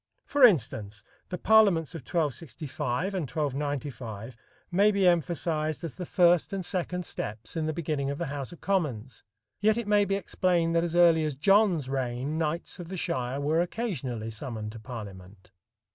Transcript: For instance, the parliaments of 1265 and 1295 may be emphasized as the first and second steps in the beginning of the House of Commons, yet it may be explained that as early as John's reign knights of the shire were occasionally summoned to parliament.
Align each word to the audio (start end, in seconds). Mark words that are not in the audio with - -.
For 0.25 0.43
instance, 0.43 1.03
the 1.29 1.37
parliaments 1.37 1.93
of 1.93 2.01
1265 2.01 3.13
and 3.13 3.29
1295 3.29 4.35
may 4.71 4.89
be 4.89 5.07
emphasized 5.07 5.83
as 5.83 5.93
the 5.93 6.07
first 6.07 6.51
and 6.51 6.65
second 6.65 7.05
steps 7.05 7.55
in 7.55 7.67
the 7.67 7.71
beginning 7.71 8.09
of 8.09 8.17
the 8.17 8.25
House 8.25 8.51
of 8.51 8.61
Commons, 8.61 9.23
yet 9.59 9.77
it 9.77 9.87
may 9.87 10.05
be 10.05 10.15
explained 10.15 10.75
that 10.75 10.83
as 10.83 10.95
early 10.95 11.23
as 11.23 11.35
John's 11.35 11.87
reign 11.87 12.39
knights 12.39 12.79
of 12.79 12.87
the 12.87 12.97
shire 12.97 13.39
were 13.39 13.61
occasionally 13.61 14.31
summoned 14.31 14.71
to 14.71 14.79
parliament. 14.79 15.51